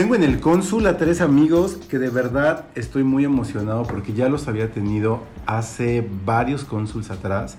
[0.00, 4.30] Tengo en el cónsul a tres amigos que de verdad estoy muy emocionado porque ya
[4.30, 7.58] los había tenido hace varios cónsuls atrás.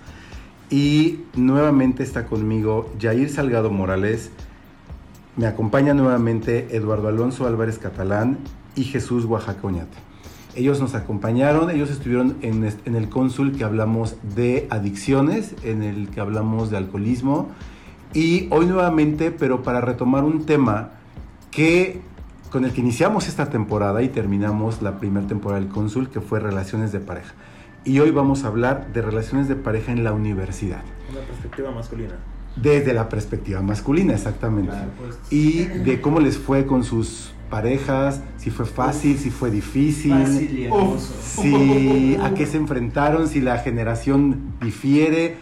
[0.71, 4.31] Y nuevamente está conmigo Jair Salgado Morales,
[5.37, 8.39] me acompaña nuevamente Eduardo Alonso Álvarez Catalán
[8.75, 9.61] y Jesús Oaxaca.
[10.55, 15.83] Ellos nos acompañaron, ellos estuvieron en, est- en el cónsul que hablamos de adicciones, en
[15.83, 17.49] el que hablamos de alcoholismo.
[18.15, 20.93] Y hoy nuevamente, pero para retomar un tema
[21.51, 22.09] que
[22.51, 26.39] con el que iniciamos esta temporada y terminamos la primera temporada del cónsul, que fue
[26.39, 27.33] relaciones de pareja.
[27.85, 30.83] Y hoy vamos a hablar de relaciones de pareja en la universidad.
[31.09, 32.13] Una perspectiva masculina.
[32.55, 34.75] Desde la perspectiva masculina, exactamente.
[35.29, 40.59] Y de cómo les fue con sus parejas, si fue fácil, si fue difícil, Fácil
[40.59, 41.13] y hermoso.
[41.21, 45.37] si a qué se enfrentaron, si la generación difiere.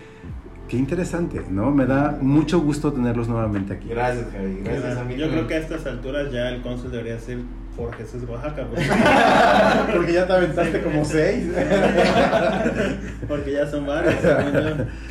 [0.70, 1.72] Qué interesante, ¿no?
[1.72, 3.89] Me da mucho gusto tenerlos nuevamente aquí.
[3.89, 4.62] Gracias, Javi.
[4.64, 5.16] Gracias a mí.
[5.17, 7.39] Yo creo que a estas alturas ya el cónsul debería ser
[7.76, 8.67] por Jesús Oaxaca.
[8.67, 8.88] Porque,
[9.95, 11.48] Porque ya te aventaste como seis.
[13.28, 14.14] porque ya son varios.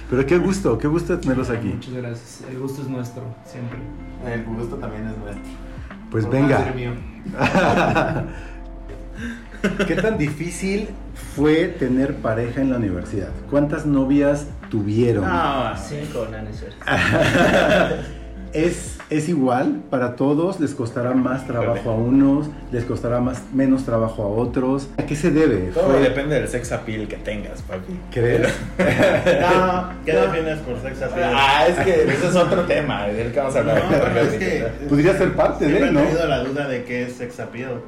[0.08, 1.68] Pero qué gusto, qué gusto tenerlos aquí.
[1.74, 2.44] Muchas gracias.
[2.48, 3.78] El gusto es nuestro, siempre.
[4.32, 5.42] El gusto también es nuestro.
[6.08, 6.62] Pues Por venga.
[6.62, 6.92] ser mío.
[9.88, 10.88] ¿Qué tan difícil
[11.38, 13.28] fue tener pareja en la universidad?
[13.50, 15.24] ¿Cuántas novias tuvieron?
[15.24, 16.76] No, Cinco, no, no es cierto.
[18.52, 20.58] ¿Es, ¿Es igual para todos?
[20.58, 22.46] ¿Les costará más trabajo a unos?
[22.72, 24.88] ¿Les costará más, menos trabajo a otros?
[24.96, 25.70] ¿A qué se debe?
[25.74, 27.98] Todo ¿Fue- depende del sex appeal que tengas, papi.
[28.10, 28.48] ¿Crees?
[28.78, 30.20] No, ¿Qué no.
[30.22, 31.30] defines por sex appeal?
[31.36, 33.82] Ah, es que ese es otro tema del que vamos a hablar.
[33.90, 36.00] No, es que Podría ser parte de, he ¿no?
[36.00, 37.80] tenido la duda de qué es sex appeal.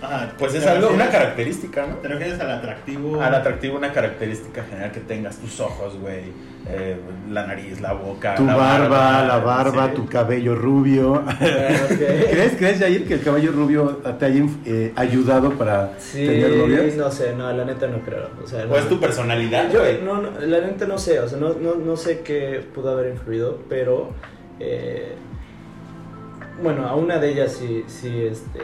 [0.00, 1.96] Ajá, Pues es ¿te algo, una característica, ¿no?
[1.96, 3.20] ¿Te refieres al atractivo?
[3.20, 6.24] Al atractivo, una característica general que tengas, tus ojos, güey,
[6.68, 6.96] eh,
[7.30, 9.94] la nariz, la boca, Tu la barba, la barba, sí.
[9.96, 11.24] tu cabello rubio.
[11.38, 16.94] ¿Crees, ¿Crees, Jair, que el cabello rubio te haya eh, ayudado para Sí, tener novias?
[16.94, 18.28] no sé, no, la neta no creo.
[18.42, 20.00] O, sea, O no, es tu personalidad, Yo, güey.
[20.02, 23.12] no, no, la neta no sé, o sea, no, no, no sé qué pudo haber
[23.14, 24.10] influido, pero.
[24.60, 25.14] eh,
[26.62, 28.60] bueno, a una de ellas sí, sí, este.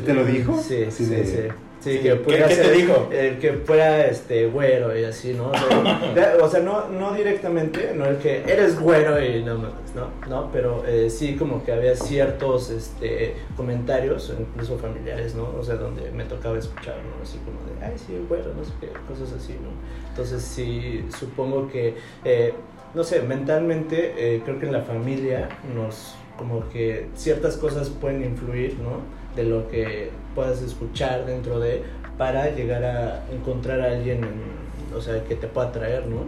[0.00, 0.58] ¿Sí te lo dijo?
[0.60, 1.24] Sí, sí, sí.
[1.24, 1.48] Sí,
[1.82, 3.08] Sí, que ¿qué- te dijo?
[3.10, 5.48] El que fuera este güero y así, ¿no?
[5.50, 9.54] O sea, de- o sea, no, no directamente, no el que eres güero y no
[9.56, 10.08] mames, ¿no?
[10.28, 15.54] No, pero eh, sí como que había ciertos este, comentarios, incluso familiares, ¿no?
[15.58, 17.22] O sea, donde me tocaba escuchar, ¿no?
[17.22, 19.70] Así como de, ay, sí, güero, no sé qué, cosas así, ¿no?
[20.10, 21.94] Entonces sí, supongo que,
[22.26, 22.52] eh,
[22.94, 28.22] no sé, mentalmente eh, creo que en la familia nos, como que ciertas cosas pueden
[28.22, 29.18] influir, ¿no?
[29.36, 31.82] De lo que puedas escuchar dentro de,
[32.18, 36.24] para llegar a encontrar a alguien, en- o sea, que te pueda atraer, ¿no?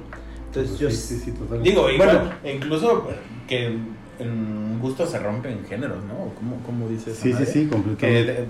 [0.46, 0.90] Entonces yo...
[0.90, 1.68] Sí, sí, sí, totalmente.
[1.70, 3.08] Digo, igual, Bueno, incluso
[3.48, 3.76] que
[4.18, 6.32] en gusto se rompen géneros, ¿no?
[6.36, 7.16] ¿Cómo, cómo dices?
[7.16, 8.32] sí, sí, sí, Que completamente.
[8.32, 8.46] de-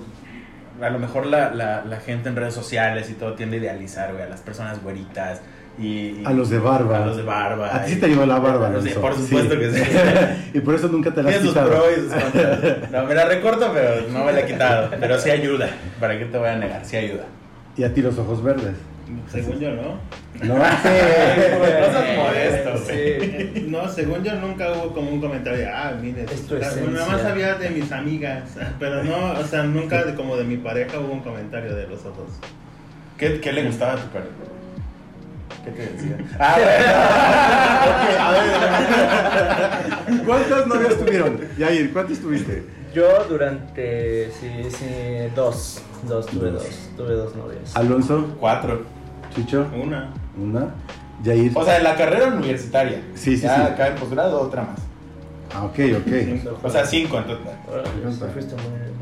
[0.86, 4.12] a lo mejor la, la, la gente en redes sociales y todo tiende a idealizar,
[4.12, 5.40] güey, a las personas güeritas
[5.78, 5.86] y...
[5.86, 6.98] y- A los de barba.
[7.02, 7.74] A los de barba.
[7.76, 9.00] A ti sí te ayudó la barba, Alonso.
[9.00, 9.60] por supuesto Sí.
[9.60, 9.82] que sí.
[10.54, 11.70] y por eso nunca te la has quitado.
[11.70, 12.58] pros y sus contras.
[12.92, 14.90] No, me la recorto, pero no me la he quitado.
[14.98, 15.68] Pero sí ayuda.
[16.00, 16.84] ¿Para qué te voy a negar?
[16.84, 17.24] Sí ayuda.
[17.76, 18.74] Y a ti los ojos verdes.
[19.30, 19.82] Según yo, ¿no?
[20.42, 23.66] No, No seas modesto, sí.
[23.68, 26.90] No, según yo nunca hubo como un comentario de, ah, mire, Es está- esencia.
[26.90, 28.42] nada más sabía de mis amigas,
[28.78, 32.00] pero no, o sea, nunca de, como de mi pareja hubo un comentario de los
[32.06, 32.30] ojos.
[33.18, 34.30] ¿Qué, qué le gustaba a tu pareja?
[35.64, 36.16] ¿Qué te decía?
[36.38, 36.56] Ah,
[40.26, 41.40] ¿Cuántas novias tuvieron?
[41.58, 42.64] Yair, ¿cuántas tuviste?
[42.94, 44.86] Yo durante, sí, sí,
[45.34, 46.62] dos, dos, tuve Dos.
[46.64, 47.74] dos, tuve dos novias.
[47.76, 48.82] Alonso, Cuatro.
[49.34, 50.12] Chicho, Una.
[50.36, 50.74] una.
[51.22, 51.52] Yair.
[51.54, 53.00] O sea, en la carrera universitaria.
[53.14, 53.62] Sí, sí, ya sí.
[53.62, 54.78] acá en posgrado, otra más.
[55.54, 56.64] Ah, ok, ok.
[56.64, 57.54] O sea, cinco en total.
[58.32, 59.01] Fuiste muy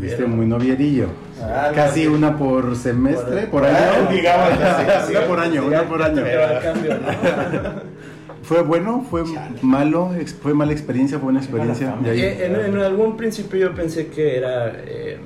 [0.00, 1.06] Fuiste muy novierillo.
[1.42, 4.10] Ah, Casi no, una por semestre, por Ah, año.
[4.10, 5.12] digamos, sí, sí.
[5.16, 6.22] Una por año, una por año.
[6.22, 7.90] Pero al cambio, ¿no?
[8.42, 9.06] ¿Fue bueno?
[9.08, 9.22] ¿Fue
[9.62, 10.10] malo?
[10.18, 11.18] Ex- ¿Fue mala experiencia?
[11.18, 11.94] ¿Fue buena experiencia?
[12.06, 15.18] Eh, en, en algún principio yo pensé que era, eh,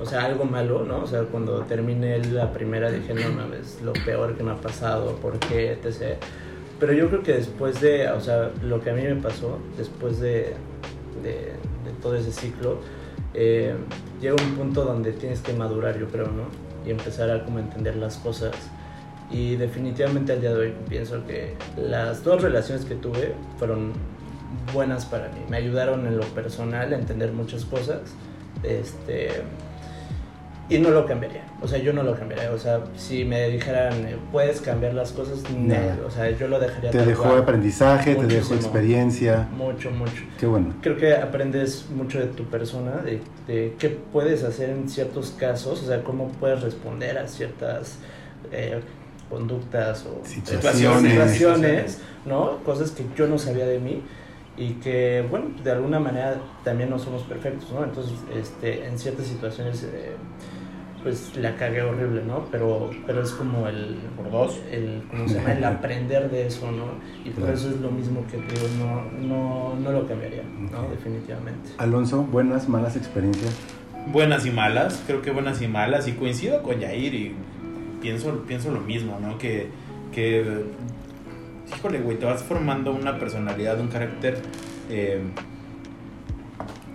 [0.00, 0.98] o sea, algo malo, ¿no?
[1.04, 5.16] O sea, cuando terminé la primera dije, no mames, lo peor que me ha pasado,
[5.16, 5.72] ¿por qué?
[5.72, 6.16] etc.
[6.80, 10.18] Pero yo creo que después de, o sea, lo que a mí me pasó, después
[10.20, 10.54] de,
[11.22, 11.32] de,
[11.84, 12.78] de todo ese ciclo,
[13.34, 13.74] eh,
[14.20, 16.44] llega un punto donde tienes que madurar, yo creo, ¿no?
[16.86, 18.54] Y empezar a como entender las cosas.
[19.30, 23.92] Y definitivamente al día de hoy pienso que las dos relaciones que tuve fueron
[24.72, 25.40] buenas para mí.
[25.48, 28.00] Me ayudaron en lo personal a entender muchas cosas.
[28.62, 29.42] Este,
[30.70, 31.44] y no lo cambiaría.
[31.62, 32.50] O sea, yo no lo cambiaría.
[32.52, 35.74] O sea, si me dijeran, eh, puedes cambiar las cosas, no.
[36.06, 37.38] O sea, yo lo dejaría Te dejó cual.
[37.38, 38.56] aprendizaje, te dejó Muchísimo.
[38.60, 39.48] experiencia.
[39.56, 40.22] Mucho, mucho.
[40.38, 40.74] Qué bueno.
[40.82, 45.82] Creo que aprendes mucho de tu persona, de, de qué puedes hacer en ciertos casos,
[45.82, 47.98] o sea, cómo puedes responder a ciertas
[48.52, 48.80] eh,
[49.30, 51.12] conductas o Situaciones.
[51.12, 52.58] situaciones, ¿no?
[52.64, 54.02] Cosas que yo no sabía de mí
[54.56, 57.84] y que, bueno, de alguna manera también no somos perfectos, ¿no?
[57.84, 60.12] Entonces, este, en ciertas situaciones, eh,
[61.02, 62.46] pues la cagué horrible, ¿no?
[62.50, 63.96] Pero, pero es como el...
[64.16, 64.60] Por dos.
[64.70, 65.52] El, ¿cómo se llama?
[65.52, 66.86] el aprender de eso, ¿no?
[67.24, 67.54] Y por Claro.
[67.56, 70.88] eso es lo mismo que digo, no, no, no lo cambiaría, ¿no?
[70.90, 71.70] Definitivamente.
[71.78, 73.54] Alonso, buenas, malas experiencias.
[74.12, 77.34] buenas y malas, creo que buenas y malas, y coincido con Yair y
[78.00, 79.38] pienso, pienso lo mismo, ¿no?
[79.38, 79.68] Que,
[80.12, 80.64] que
[81.76, 84.38] híjole, güey, te vas formando una personalidad, un carácter
[84.90, 85.20] eh,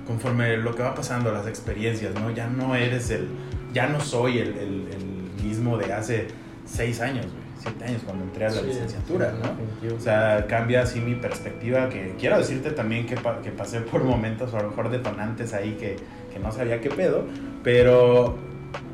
[0.08, 2.30] conforme lo que va pasando, las experiencias, ¿no?
[2.32, 3.28] Ya no eres el,
[3.74, 6.28] ya no soy el, el- el mismo de hace
[6.66, 9.96] seis años, güey, siete años cuando entré a la Sí, licenciatura, sí, ¿no?
[9.96, 14.04] O sea, cambia así mi perspectiva, que quiero decirte también que, pa- que pasé por
[14.04, 15.96] momentos a lo mejor detonantes ahí que,
[16.32, 17.26] que no sabía qué pedo,
[17.64, 18.38] pero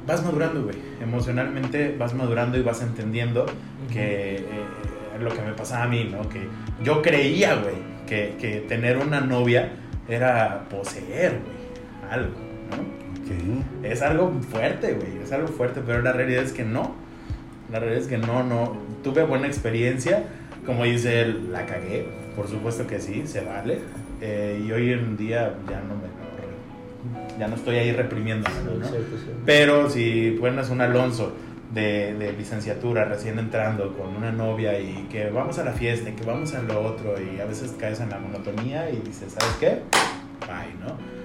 [0.08, 0.76] vas madurando, güey.
[1.02, 3.46] Emocionalmente vas madurando y vas entendiendo
[3.92, 4.44] que eh,
[5.20, 6.28] lo que me pasaba a mí, ¿no?
[6.30, 6.48] Que
[6.84, 7.76] yo creía, güey,
[8.08, 9.72] que, que tener una novia
[10.08, 12.34] era poseer, güey, algo,
[12.72, 12.78] ¿no?
[12.82, 13.86] Ok.
[13.86, 16.96] Es algo fuerte, güey, es algo fuerte, pero la realidad es que no.
[17.72, 18.78] La realidad es que no, no.
[19.04, 20.24] Tuve buena experiencia,
[20.66, 23.80] como dice él, la cagué, por supuesto que sí, se vale.
[24.22, 26.20] Eh, y hoy en día ya no me
[27.40, 28.86] ya no estoy ahí reprimiéndome, Sí, ¿no?
[28.86, 29.42] cierto, cierto.
[29.46, 31.32] Pero si pones un Alonso
[31.74, 36.14] de, de licenciatura recién entrando con una novia y que vamos a la fiesta y
[36.14, 39.56] que vamos a lo otro y a veces caes en la monotonía y dices, ¿sabes
[39.58, 39.68] qué?
[40.46, 41.19] Bye, ¿no?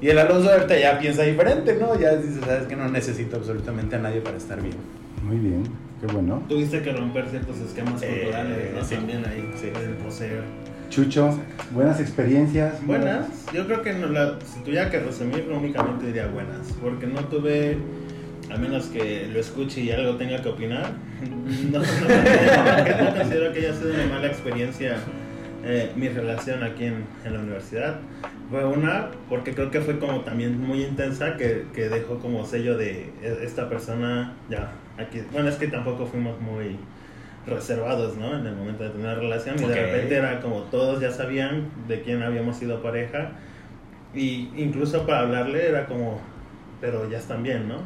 [0.00, 1.98] Y el Alonso ahorita ya piensa diferente, ¿no?
[1.98, 4.76] Ya dices, ¿sabes que No necesito absolutamente a nadie para estar bien.
[5.22, 5.62] Muy bien,
[6.00, 6.42] qué bueno.
[6.48, 8.84] Tuviste que romper ciertos esquemas Eh, culturales, ¿no?
[8.84, 8.94] sí.
[8.96, 9.68] También ahí, Sí.
[9.68, 10.42] el poseer.
[10.90, 11.36] Chucho,
[11.72, 12.84] buenas experiencias.
[12.86, 17.20] Buenas, yo creo que no la- si tuviera que resumir, únicamente diría buenas, porque no
[17.24, 17.76] tuve,
[18.54, 20.92] a menos que lo escuche y algo tenga que opinar,
[21.72, 24.96] no, no, no, no considero que haya sido una mala experiencia
[25.64, 27.96] eh, mi relación aquí en, en la universidad.
[28.48, 32.76] Fue una, porque creo que fue como también muy intensa, que, que dejó como sello
[32.76, 36.76] de "E- esta persona, ya, aquí, bueno, es que tampoco fuimos muy
[37.46, 38.38] reservados, ¿no?
[38.38, 41.70] En el momento de tener una relación y de repente era como todos ya sabían
[41.88, 43.32] de quién habíamos sido pareja
[44.14, 46.20] y incluso para hablarle era como,
[46.80, 47.76] pero ya están bien, ¿no?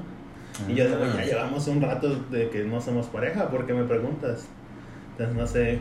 [0.67, 3.85] Y yo digo, ya llevamos un rato de que no somos pareja, ¿por qué me
[3.85, 4.49] preguntas?
[5.13, 5.79] Entonces no sé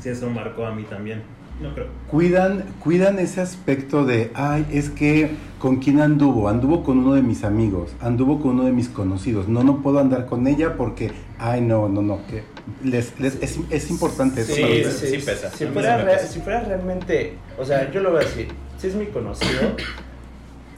[0.00, 1.22] si eso marcó a mí también.
[1.60, 1.86] No creo.
[2.10, 7.22] Cuidan, cuidan ese aspecto de, ay, es que con quién anduvo, anduvo con uno de
[7.22, 11.10] mis amigos, anduvo con uno de mis conocidos, no, no puedo andar con ella porque,
[11.38, 12.42] ay, no, no, no, que
[12.82, 14.54] les, les- es, es importante eso.
[14.54, 15.50] Sí, para sí, sí pesa.
[15.50, 16.26] Si fuera, sí me re- pesa.
[16.26, 18.48] si fuera realmente, o sea, yo lo voy a decir,
[18.78, 19.60] si es mi conocido,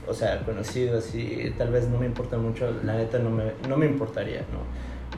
[0.06, 3.76] o sea, conocido así, tal vez no me importa mucho, la neta no me, no
[3.76, 4.60] me importaría, ¿no?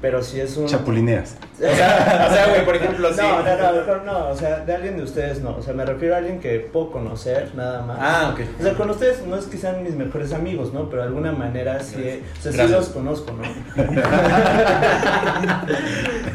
[0.00, 0.66] Pero si es un...
[0.66, 1.36] Chapulineas.
[1.58, 3.20] O sea, o sea, güey, por ejemplo, sí.
[3.20, 5.84] No, no, no, mejor no, o sea, de alguien de ustedes no, o sea, me
[5.84, 7.98] refiero a alguien que puedo conocer nada más.
[8.00, 8.40] Ah, ok.
[8.60, 10.88] O sea, con ustedes no es que sean mis mejores amigos, ¿no?
[10.88, 13.42] Pero de alguna manera sí, o sea, sí los conozco, ¿no?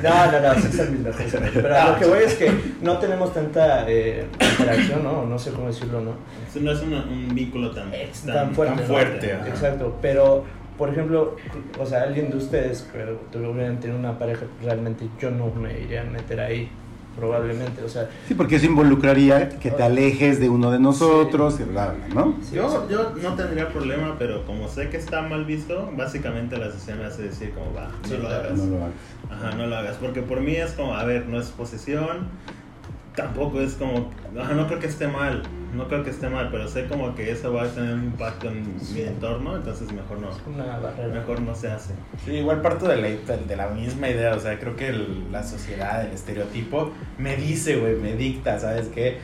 [0.03, 1.53] no, no, no, sí son mis mejores amigos.
[1.61, 2.51] Pero a lo que voy es que
[2.81, 4.27] no tenemos tanta eh,
[4.59, 5.25] interacción, ¿no?
[5.25, 6.15] No sé cómo decirlo, ¿no?
[6.49, 7.91] Eso No es un vínculo tan,
[8.25, 8.75] tan fuerte.
[8.75, 8.93] tan ¿no?
[8.93, 9.31] fuerte.
[9.47, 10.43] Exacto, pero
[10.77, 11.35] por ejemplo,
[11.79, 12.99] o sea, alguien de ustedes que
[13.31, 16.69] tuvieran tener una pareja, realmente yo no me iría a meter ahí,
[17.15, 21.63] probablemente, o sea, Sí, porque eso involucraría que te alejes de uno de nosotros y
[21.63, 22.35] bla, bla, ¿no?
[22.41, 26.67] sí, Yo, yo no tendría problema, pero como sé que está mal visto, básicamente la
[26.69, 28.35] decisión me hace decir como va, no Sí, lo claro.
[28.45, 28.57] hagas.
[28.57, 28.93] No lo hagas.
[29.29, 32.27] Ajá, no lo hagas, porque por mí es como, a ver, no es posesión,
[33.15, 35.43] tampoco es como, no creo que esté mal,
[35.75, 38.47] no creo que esté mal, pero sé como que eso va a tener un impacto
[38.49, 41.13] en mi entorno, entonces mejor no, Es una barrera.
[41.13, 41.93] mejor no se hace.
[42.25, 45.43] Sí, igual parto de la, de la misma idea, o sea, creo que el- la
[45.43, 49.17] sociedad, el estereotipo, me dice, güey, me dicta, ¿sabes qué?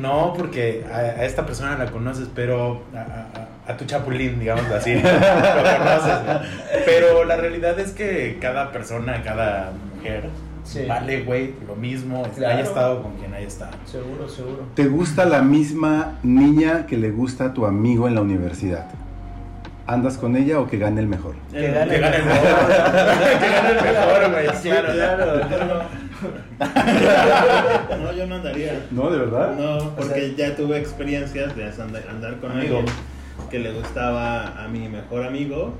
[0.00, 4.66] No, porque a, a esta persona la conoces, pero a, a- a tu chapulín, digamos
[4.70, 6.40] así, lo conoces, ¿no?
[6.84, 10.24] Pero la realidad es que cada persona, cada mujer,
[10.66, 10.84] Sí.
[10.86, 12.54] vale, güey, lo mismo, Claro.
[12.54, 13.70] haya estado con quien haya estado.
[13.84, 14.64] Seguro, seguro.
[14.74, 18.86] ¿Te gusta la misma niña que le gusta a tu amigo en la universidad?
[19.86, 21.36] ¿Andas con ella o que gane el mejor?
[21.52, 22.40] Que gane Que el gane el mejor.
[23.38, 24.46] Que gane el mejor, güey.
[24.60, 24.92] Sí, Claro.
[25.48, 25.82] claro.
[28.02, 28.86] No, yo no andaría.
[28.90, 29.54] ¿No, de verdad?
[29.56, 32.78] No, porque ya tuve experiencias de andar, andar con Amigo.
[32.78, 32.94] alguien
[33.50, 35.74] que le gustaba a mi mejor amigo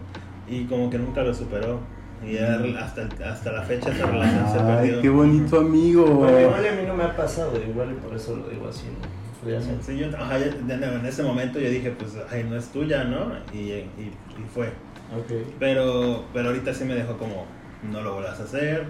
[0.49, 1.81] y como que nunca lo superó.
[2.25, 4.59] Y ya hasta, hasta la fecha esa relación se.
[4.59, 5.03] Ay, perdió.
[5.03, 6.07] qué bonito amigo.
[6.07, 8.87] Bueno, igual a mí no me ha pasado, igual y por eso lo digo así,
[8.87, 9.41] ¿no?
[9.41, 9.77] Podría ser.
[9.83, 13.33] Sí, yo, ajá, en ese momento yo dije, pues, ay, no es tuya, ¿no?
[13.53, 14.69] Y, y, y fue.
[15.15, 15.31] Ok.
[15.59, 17.47] Pero, pero ahorita sí me dejó como,
[17.91, 18.87] no lo vuelvas a hacer,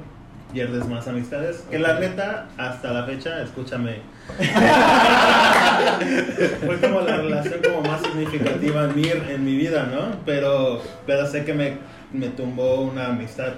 [0.52, 1.64] pierdes más amistades.
[1.71, 4.00] Que la neta, hasta la fecha, escúchame.
[6.66, 10.16] Fue como la relación como más significativa en mi, en mi vida, ¿no?
[10.25, 11.76] Pero, pero sé que me,
[12.13, 13.55] me tumbó una amistad.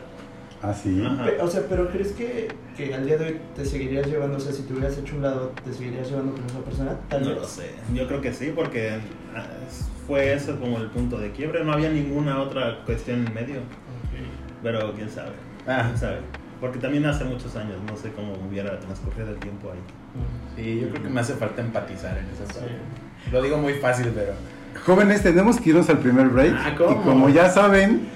[0.61, 1.05] ¿Ah, sí?
[1.07, 1.27] Ajá.
[1.41, 4.53] O sea, pero ¿crees que, que al día de hoy te seguirías llevando, o sea,
[4.53, 6.97] si te hubieras hecho un lado, te seguirías llevando con esa persona?
[7.09, 7.39] Tal No vez.
[7.39, 8.99] lo sé, yo creo que sí, porque
[9.37, 9.45] ah,
[10.07, 13.61] fue eso como el punto de quiebre, no había ninguna otra cuestión en medio,
[14.63, 15.33] pero quién sabe,
[15.67, 15.85] Ah.
[15.87, 16.17] quién sabe.
[16.61, 19.79] Porque también hace muchos años, no sé cómo hubiera transcurrido el tiempo ahí.
[20.57, 22.73] Sí, yo creo que me hace falta empatizar en esa parte.
[23.31, 24.33] Lo digo muy fácil, pero.
[24.85, 26.53] Jóvenes, tenemos que irnos al primer break.
[26.59, 26.91] Ah, ¿cómo?
[27.01, 28.09] Y como ya saben,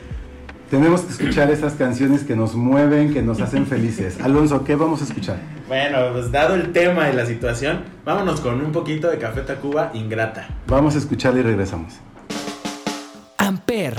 [0.73, 4.19] tenemos que escuchar esas canciones que nos mueven, que nos hacen felices.
[4.23, 5.37] Alonso, ¿qué vamos a escuchar?
[5.69, 9.91] Bueno, pues dado el tema y la situación, vámonos con un poquito de Café Tacuba
[9.93, 10.49] Ingrata.
[10.69, 12.01] Vamos a escucharla y regresamos.
[13.37, 13.97] Amper,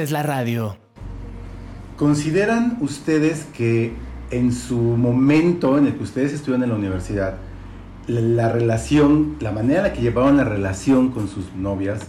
[0.00, 0.78] Haces la radio.
[1.98, 3.92] ¿consideran ustedes que
[4.30, 7.34] en su momento en el que ustedes estudian en la universidad,
[8.06, 12.06] la, la relación, la manera en la que llevaban la relación con sus novias,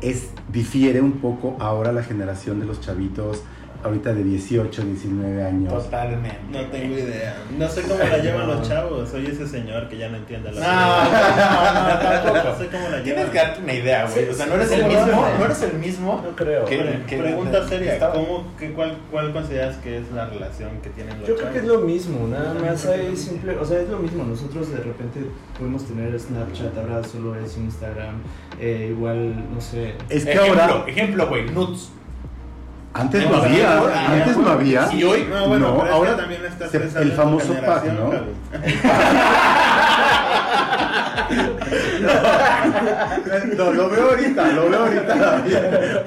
[0.00, 3.42] es, difiere un poco ahora la generación de los chavitos,
[3.88, 5.72] ahorita de 18, 19 años?
[5.72, 6.38] Totalmente.
[6.52, 7.36] No tengo idea.
[7.58, 9.08] No sé cómo la llevan los chavos.
[9.08, 12.58] Soy ese señor que ya no entiende la No, no, no, No tampoco.
[12.58, 13.30] sé cómo la Tienes llevan.
[13.32, 14.24] que darte una idea, güey.
[14.24, 16.22] Sí, O sea, no eres el ¿cómo mismo, no eres el mismo.
[16.24, 16.64] No creo.
[16.64, 20.90] Pre- que- Pregunta seria, estaba- ¿cómo, qué, cuál, ¿cuál consideras que es la relación que
[20.90, 21.80] tienen los Yo creo que es chavos?
[21.80, 24.24] lo mismo, nada más hay simple, o sea, es lo mismo.
[24.24, 25.20] Nosotros de repente
[25.58, 28.16] podemos tener Snapchat, ahora solo es Instagram,
[28.60, 29.94] eh, igual, no sé.
[30.08, 31.90] Es que Ejemplo, ahora, ejemplo, güey, nuts.
[32.94, 33.78] Antes no había,
[34.12, 34.88] antes no había.
[34.92, 38.10] Y hoy, No, bueno, No, ahora también estás se- el famoso pack, ¿no?
[43.56, 45.44] No, lo veo ahorita, lo veo ahorita.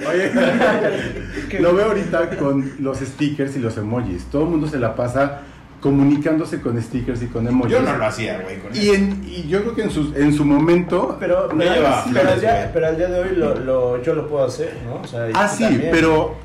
[0.09, 4.25] Oye, lo veo ahorita con los stickers y los emojis.
[4.25, 5.41] Todo el mundo se la pasa
[5.81, 7.73] comunicándose con stickers y con emojis.
[7.73, 10.33] yo no lo hacía, güey, con Y, en, y yo creo que en su, en
[10.33, 11.17] su momento.
[11.19, 12.67] Pero, No pero, lleva pero, al día, güey.
[12.73, 15.01] pero al día de hoy lo, lo- yo lo puedo hacer, ¿no?
[15.01, 15.89] O sea, Ah, sí, también.
[15.91, 16.35] pero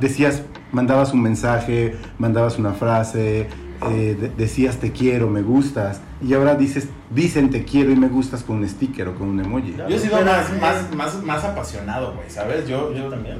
[0.00, 3.48] decías, mandabas un mensaje, mandabas una frase,
[3.90, 8.08] eh, de- decías te quiero, me gustas, y ahora dices, dicen te quiero y me
[8.08, 9.72] gustas con un sticker o con un emoji.
[9.72, 9.90] Claro.
[9.90, 12.66] Yo he sido más, eh, más, más, más apasionado, güey, ¿sabes?
[12.66, 13.38] Yo, Yo también.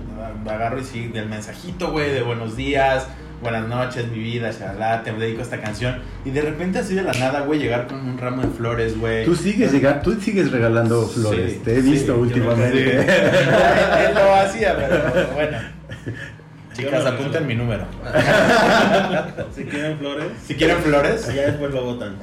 [0.48, 3.06] agarro y sí, del mensajito, güey, de buenos días,
[3.42, 5.96] buenas noches, mi vida, shalala, te dedico a esta canción.
[6.24, 9.24] Y de repente así de la nada, güey, llegar con un ramo de flores, güey.
[9.24, 13.02] Tú sigues llegando, tú sigues regalando Sí, flores, te he sí, visto yo últimamente.
[13.02, 13.08] Sí.
[14.08, 15.58] Él lo hacía, pero bueno.
[16.76, 17.84] Chicas, no apunten mi número.
[19.54, 21.26] Si quieren flores, Si quieren flores.
[21.34, 22.16] ya después lo votan.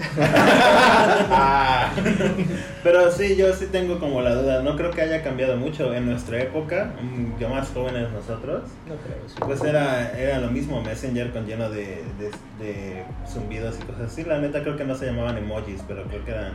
[1.31, 1.91] Ah.
[2.83, 4.61] Pero sí, yo sí tengo como la duda.
[4.61, 5.93] No creo que haya cambiado mucho.
[5.93, 9.35] En nuestra época, mm, yo más jóvenes nosotros, No creo, sí.
[9.39, 10.81] pues era, era lo mismo.
[10.81, 12.31] Messenger con lleno de, de,
[12.63, 14.23] de zumbidos y cosas así.
[14.23, 16.51] La neta creo que no se llamaban emojis, pero creo que eran,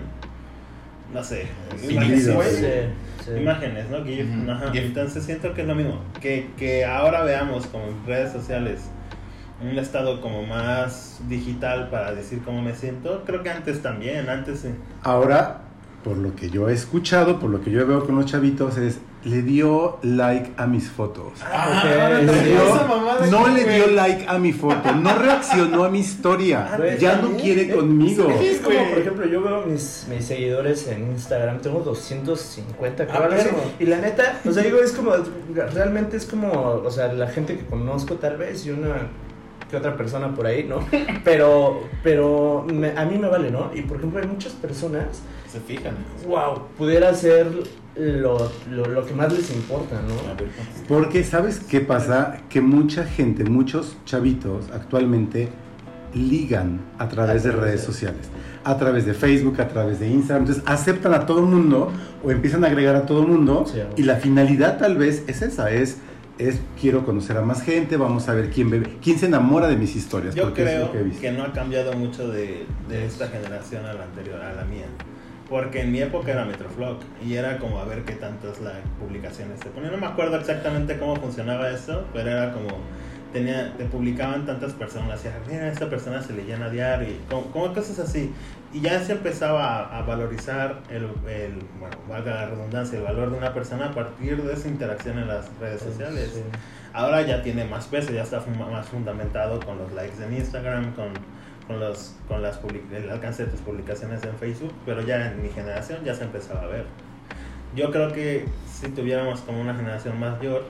[1.13, 1.47] no sé,
[1.89, 2.25] imágenes.
[2.25, 2.33] Sí,
[3.25, 3.31] sí.
[3.41, 4.05] Imágenes, ¿no?
[4.05, 4.51] GIF, Ujú.
[4.51, 4.71] ajá.
[4.73, 4.85] GIF.
[4.85, 6.01] Entonces siento que es lo mismo.
[6.21, 8.81] Que, que ahora veamos como en redes sociales
[9.61, 13.25] un estado como más digital para decir cómo me siento.
[13.27, 14.65] Creo que antes también, antes...
[14.65, 15.63] eh, Ahora,
[16.05, 18.99] por lo que yo he escuchado, por lo que yo veo con los chavitos, es
[19.29, 21.33] le dio like a mis fotos.
[21.45, 22.27] Ah, Ok, ahora sí.
[22.27, 26.75] te Le dio- no le dio like a mi foto, no reaccionó a mi historia,
[26.77, 28.29] Güey, ya no quiere eh, conmigo.
[28.31, 33.23] Es, es como, por ejemplo, yo veo mis, mis seguidores en Instagram, tengo 250, creo,
[33.23, 33.29] Ah,
[33.79, 35.13] y la neta, o sea, digo, es como,
[35.75, 36.51] realmente es como,
[36.85, 39.09] o sea, la gente que conozco tal vez y una
[39.71, 40.81] que otra persona por ahí, ¿no?
[41.25, 43.71] Pero, pero me- a mí me vale, ¿no?
[43.75, 45.95] Y por ejemplo, hay muchas personas, Se fijan.
[46.27, 47.47] wow, pudiera ser
[47.97, 50.15] lo, lo, lo que más les importa, ¿no?
[50.37, 50.49] ver,
[50.89, 55.49] Porque sabes qué pasa, que mucha gente, muchos chavitos actualmente
[56.15, 58.29] ligan a través de redes sociales,
[58.65, 61.91] a través de Facebook, a través de Instagram, entonces aceptan a todo el mundo
[62.25, 63.81] o empiezan a agregar a todo el mundo Sí.
[63.97, 65.99] y la finalidad tal vez es esa, es
[66.39, 69.77] es quiero conocer a más gente, vamos a ver quién bebe, quién se enamora de
[69.77, 71.21] mis historias, Yo porque es creo lo que he visto.
[71.21, 74.87] que no ha cambiado mucho de, de esta generación a la anterior, a la mía.
[75.49, 79.59] Porque en mi época era Metroflog y era como a ver qué tantas like, publicaciones
[79.61, 79.93] se ponían.
[79.93, 82.69] No me acuerdo exactamente cómo funcionaba eso, pero era como
[83.33, 87.73] tenía, te publicaban tantas personas y mira, esta persona se le llena diario como, como
[87.75, 88.31] cosas así.
[88.73, 93.31] Y ya se empezaba a, a valorizar el, el, bueno, valga la redundancia, el valor
[93.31, 96.33] de una persona a partir de esa interacción en las redes sociales.
[96.35, 96.43] Sí.
[96.93, 101.13] Ahora ya tiene más peso, ya está más fundamentado con los likes en Instagram, con,
[101.67, 102.61] con, los, con las
[102.93, 106.63] el alcance de tus publicaciones en Facebook, pero ya en mi generación ya se empezaba
[106.63, 106.85] a ver.
[107.75, 110.65] Yo creo que si tuviéramos como una generación mayor,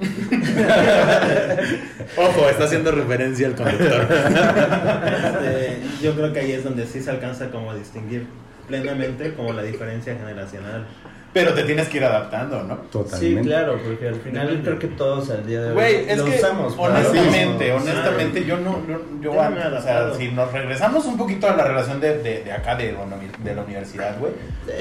[2.16, 4.06] Ojo, está haciendo referencia al conductor.
[4.10, 8.26] este, yo creo que ahí es donde sí se alcanza como a distinguir
[8.68, 10.86] plenamente como la diferencia generacional.
[11.32, 12.74] Pero te tienes que ir adaptando, ¿no?
[12.76, 13.48] Sí, Totalmente.
[13.48, 14.68] claro, porque al final Depende.
[14.68, 16.74] creo que todos al día de hoy Güey, es lo que usamos.
[16.76, 17.76] honestamente, eso.
[17.76, 21.16] honestamente, yo no, yo, yo, Yo no me he o sea, si nos regresamos un
[21.16, 22.94] poquito a la relación de, de, de acá, de,
[23.42, 24.32] de la universidad, güey,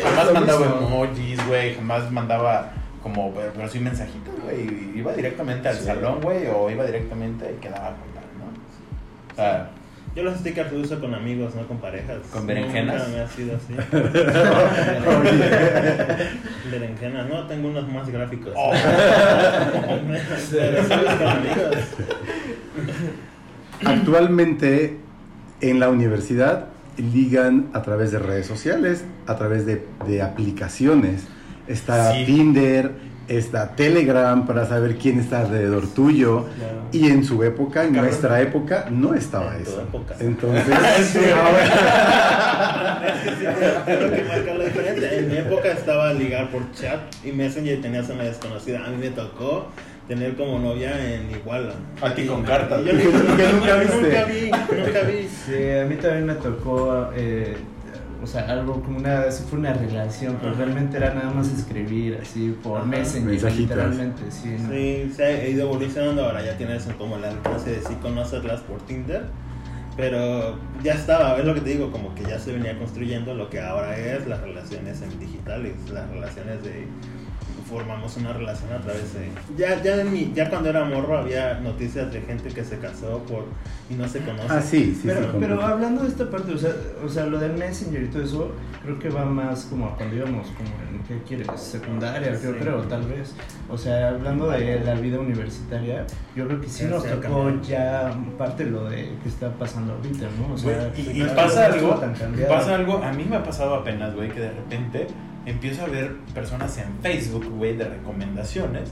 [0.03, 0.87] jamás mandaba mismo.
[1.05, 5.85] emojis, güey, jamás mandaba como, pero, pero sí mensajitos, güey, iba directamente al Sí.
[5.85, 9.33] salón, güey, o iba directamente y quedaba a contar, ¿no?
[9.33, 9.69] O sea,
[10.13, 12.17] Yo los stickers los uso con amigos, no con parejas.
[12.33, 13.07] ¿Con berenjenas?
[13.07, 13.73] Nunca me ha sido así.
[16.69, 18.53] berenjenas, no, tengo unos más gráficos.
[18.57, 18.73] Oh.
[20.51, 21.77] Pero sí, con amigos.
[23.85, 24.97] Actualmente
[25.61, 26.65] en la universidad
[26.97, 31.25] ligan a través de redes sociales, a través de, de aplicaciones.
[31.67, 32.25] Está Sí.
[32.25, 32.91] Tinder,
[33.27, 36.45] está Telegram para saber quién está alrededor tuyo.
[36.57, 36.81] Claro.
[36.91, 39.81] Y en su época, en nuestra época, no estaba En eso.
[39.81, 40.15] época.
[40.19, 40.67] Entonces,
[41.33, 43.45] ahora- Es que sí,
[43.85, 45.13] creo que marca la diferencia.
[45.13, 48.85] En mi época estaba ligar por chat y Messenger tenías una desconocida.
[48.85, 49.67] A mí me tocó
[50.07, 51.73] tener como novia en Iguala.
[52.01, 52.93] A ti con y Yo
[53.59, 54.01] nunca viste.
[54.01, 55.27] nunca vi, nunca vi.
[55.45, 57.55] Sí, a mí también me tocó, eh,
[58.23, 62.55] o sea, algo como una, fue una relación, pero realmente era nada más escribir así
[62.63, 62.87] por Ajá.
[62.87, 63.57] Messenger, Mensajitas.
[63.57, 64.55] literalmente, sí.
[64.59, 64.69] ¿no?
[64.71, 66.25] Sí, se ha ido evolucionando.
[66.25, 69.25] Ahora ya tienes como el alcance de sí conocerlas por Tinder.
[69.97, 73.49] Pero ya estaba, es lo que te digo, como que ya se venía construyendo lo
[73.49, 76.87] que ahora es las relaciones en digitales, las relaciones de
[77.71, 81.55] formamos una relación a través de ya ya en mi- ya cuando era morro había
[81.61, 83.45] noticias de gente que se casó por
[83.89, 84.47] y no se conoce.
[84.49, 85.37] ah, sí, sí, Pero, sí.
[85.39, 86.71] pero hablando de esta parte, o sea,
[87.03, 88.51] o sea, lo del Messenger y todo eso,
[88.83, 91.47] creo que va más como a cuando íbamos, como en, ¿qué quieres?
[91.59, 92.57] Secundaria, yo Sí.
[92.59, 93.33] creo, tal vez.
[93.69, 96.05] O sea, hablando de la vida universitaria,
[96.35, 97.61] yo creo que sí nos tocó cambiado.
[97.63, 100.53] ya parte de lo de que está pasando ahorita, ¿no?
[100.53, 102.01] O sea, Güey, y, y pasa algo,
[102.49, 105.07] pasa algo, a mí me ha pasado apenas, güey, que de repente
[105.45, 108.91] empiezo a ver personas en Facebook, güey, de recomendaciones.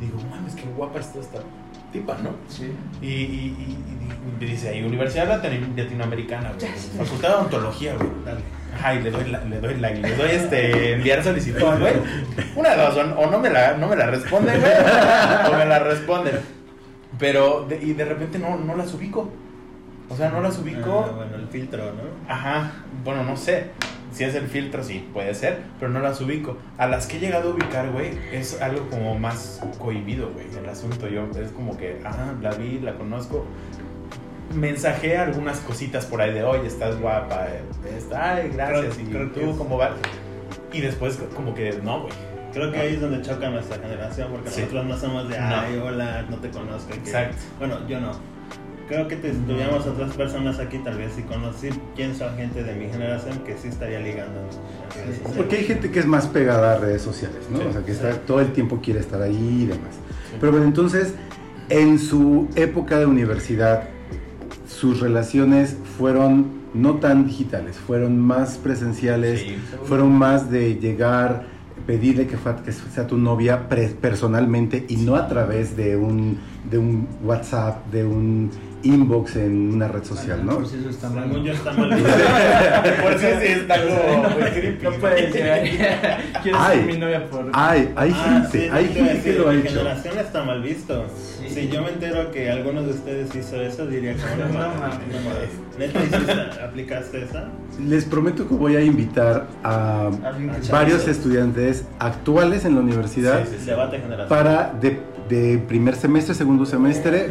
[0.00, 1.38] Digo, mames, qué guapa está esta
[1.92, 2.30] tipa, ¿no?
[2.48, 2.72] Sí.
[3.02, 3.10] Y, y,
[3.58, 3.78] y-
[4.40, 6.70] y dice ahí, Universidad Latino- Latinoamericana, güey.
[6.98, 8.08] Facultad de Odontología, güey.
[8.24, 8.40] Dale.
[8.76, 11.92] Ajá, y le doy, la- le doy like, le doy este, enviar solicitud, güey.
[12.56, 14.72] Una de dos, o, o no me la, no me la responden, güey,
[15.52, 16.40] o me la responden.
[17.18, 19.30] Pero, de- y de repente no, no las ubico.
[20.08, 21.06] O sea, no las ubico.
[21.08, 22.32] Ah, bueno, el filtro, ¿no?
[22.32, 22.72] Ajá,
[23.04, 23.70] bueno, no sé.
[24.14, 26.56] Si es el filtro, sí, puede ser, pero no las ubico.
[26.78, 30.68] A las que he llegado a ubicar, güey, es algo como más cohibido, güey, el
[30.68, 31.08] asunto.
[31.08, 33.44] Yo, es como que, ah, la vi, la conozco.
[34.54, 37.62] Mensajé algunas cositas por ahí de, oye, estás guapa, eh,
[37.96, 39.90] está, ay, gracias, Creo- y creo que tú, es- ¿cómo vas?
[40.72, 42.12] Y después, como que, no, güey.
[42.52, 44.60] Creo que ahí es donde choca nuestra generación, porque Sí.
[44.60, 45.44] nosotros no somos de, No.
[45.60, 46.90] ay, hola, no te conozco.
[46.90, 47.36] que- Exacto.
[47.58, 48.12] Bueno, yo no.
[48.88, 52.62] Creo que te, si tuviéramos otras personas aquí, tal vez sí conocí quién son gente
[52.62, 54.40] de mi generación que sí estaría ligando.
[54.40, 55.34] en.
[55.36, 57.58] Porque hay gente que es más pegada a redes sociales, ¿no?
[57.60, 58.00] Sí, o sea, que sí.
[58.04, 59.94] está, todo el tiempo quiere estar ahí y demás.
[60.38, 61.14] Pero bueno, entonces,
[61.70, 63.84] en su época de universidad,
[64.68, 69.46] sus relaciones fueron no tan digitales, fueron más presenciales,
[69.84, 71.46] fueron más de llegar,
[71.86, 76.78] pedirle que, que sea tu novia pre- personalmente y no a través de un, de
[76.78, 78.50] un WhatsApp, de un
[78.84, 80.56] inbox en una red social, ¿no?
[80.56, 81.42] Por si eso está mal.
[81.42, 82.08] Yo está mal visto.
[83.02, 84.84] Por eso sí está como muy creepy.
[84.84, 85.60] No puede llegar.
[86.42, 86.78] Quiero Ay.
[86.78, 87.50] ser mi novia por.
[87.52, 89.60] Hay, hay Ah, gente, sí, hay te iba a gente que decir, lo ha mi
[89.60, 89.68] hecho.
[89.70, 91.04] generación está mal visto.
[91.40, 91.48] Sí.
[91.54, 95.14] Si yo me entero que alguno de ustedes hizo eso, diría que no, No no.
[95.78, 96.32] ¿Neta hiciste,
[96.64, 97.48] aplicaste esa?
[97.86, 100.10] Les prometo que voy a invitar a
[100.64, 103.70] que- varios estudiantes actuales en la universidad Sí,
[104.28, 107.28] para de, de primer semestre, segundo semestre,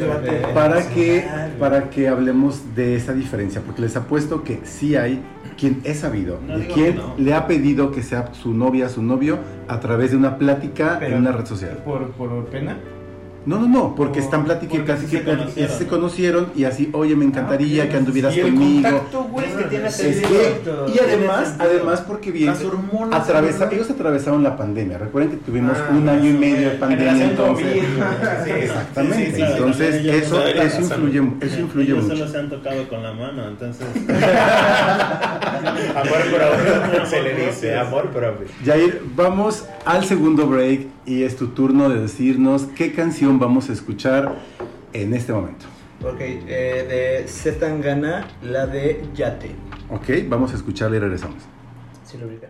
[0.53, 1.23] para que,
[1.59, 5.21] para que hablemos de esa diferencia, porque les apuesto que sí hay
[5.57, 7.13] quien he sabido, No de quien no.
[7.17, 11.13] le ha pedido que sea su novia, su novio, a través de una plática Pero-
[11.15, 11.77] en una red social.
[11.85, 12.77] Por, por pena.
[13.45, 15.77] No, no, no, porque Por- están platicando, casi se conocieron.
[15.77, 18.89] se conocieron y así, oye, me encantaría Ah, que anduvieras Y el conmigo.
[18.89, 20.61] contacto, güey, Es que tiene Es que,
[20.95, 23.71] y además, además porque bien, Las hormonas, atravesa- ¿no?
[23.71, 24.97] ellos atravesaron la pandemia.
[24.97, 27.65] Recuerden que tuvimos Ah, un año y medio de pandemia, entonces.
[28.45, 29.25] Sí, Exactamente.
[29.25, 29.41] sí, sí, sí.
[29.41, 32.15] entonces, eso, eso influye, eso influye Ellos mucho.
[32.17, 33.85] solo se han tocado con la mano, entonces.
[35.65, 38.47] Amor propio, se le dice, amor propio.
[38.65, 43.73] Jair, vamos al segundo break y es tu turno de decirnos qué canción vamos a
[43.73, 44.35] escuchar
[44.93, 45.65] en este momento.
[46.03, 49.51] Ok, eh, de Zetangana, la de Yate.
[49.89, 51.43] Ok, vamos a escucharla y regresamos.
[52.05, 52.49] ¿Sí lo ubican?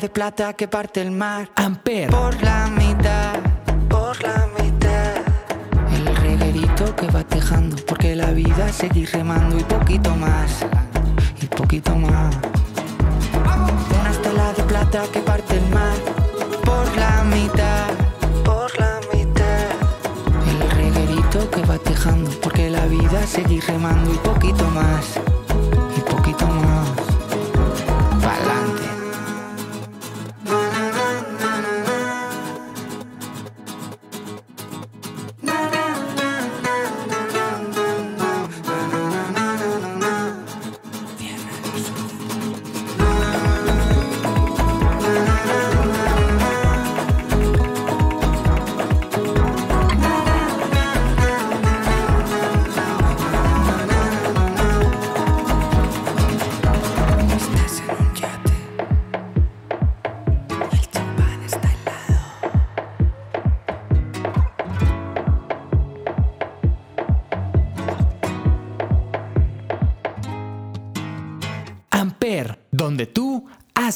[0.00, 3.34] De plata que parte el mar Amper, por la mitad,
[3.88, 5.16] por la mitad.
[5.92, 10.64] El reguerito que va tejando, porque la vida seguir remando y poquito más,
[11.42, 12.36] y poquito más.
[14.00, 15.96] Una estela de plata que parte el mar
[16.64, 17.88] por la mitad,
[18.44, 19.66] por la mitad.
[20.48, 25.18] El reguerito que va tejando, porque la vida seguir remando y poquito más,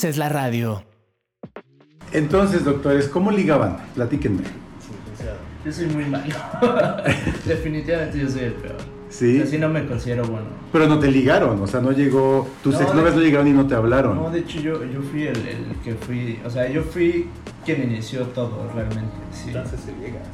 [0.02, 0.82] haces la radio.
[2.12, 3.76] Entonces, doctores, ¿cómo ligaban?
[3.94, 4.42] Platíquenme.
[5.64, 6.24] Yo soy muy malo.
[7.46, 8.78] Definitivamente yo soy el peor.
[9.10, 9.40] Sí.
[9.40, 10.46] Así no me considero bueno.
[10.72, 12.48] Pero no te ligaron, o sea, no llegó.
[12.64, 14.16] Tus No, exnovias no llegaron y no te hablaron.
[14.16, 17.28] No, de hecho yo, yo fui el, el que fui, o sea, yo fui
[17.64, 19.12] quien inició todo realmente.
[19.32, 19.48] Sí.
[19.50, 20.26] Entonces si ligas.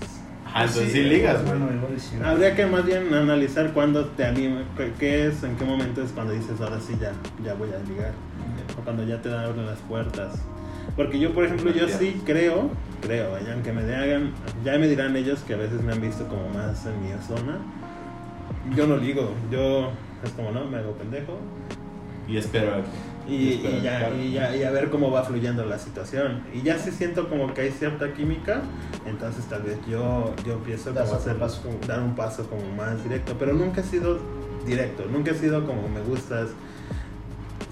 [0.46, 1.44] Ah, entonces sí ligas.
[1.44, 2.16] Bueno, sí.
[2.24, 6.10] Habría que más bien analizar cuándo te anima, qué- qué es, en qué momento es
[6.12, 7.12] cuando dices ahora sí ya,
[7.44, 8.12] ya voy a ligar.
[8.78, 10.38] O cuando ya te abren las puertas.
[10.96, 12.70] Porque yo, por ejemplo, yo sí creo,
[13.02, 14.32] creo, ya, aunque me hagan,
[14.64, 17.58] ya me dirán ellos que a veces me han visto como más en mi zona.
[18.74, 19.90] Yo no ligo, yo
[20.24, 21.38] es como no, me hago pendejo
[22.26, 22.82] Y espero.
[23.28, 26.42] y, espero y ya, y, ya, y a ver cómo va fluyendo la situación.
[26.52, 28.62] Y ya si siento como que hay cierta química,
[29.06, 31.62] entonces tal vez yo, yo empiezo como a hacer, paso.
[31.62, 33.34] como dar un paso como más directo.
[33.38, 34.18] Pero nunca he sido
[34.66, 36.48] directo, nunca he sido como me gustas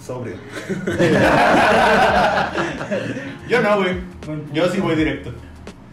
[0.06, 0.34] sobrio.
[3.48, 3.94] Yo no, güey.
[4.52, 5.30] Yo sí voy directo.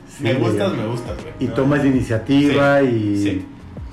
[0.08, 0.78] Sí, me gustas, ya.
[0.78, 1.34] me gustas, güey.
[1.40, 3.46] Y tomas iniciativa Sí, y Sí,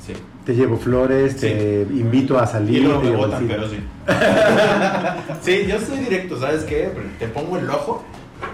[0.06, 0.12] sí.
[0.44, 2.82] te llevo flores, te invito a salir.
[2.82, 3.78] Y luego te me botan, pero sí.
[5.42, 6.90] sí, yo soy directo, ¿sabes qué?
[7.18, 8.04] Te pongo el ojo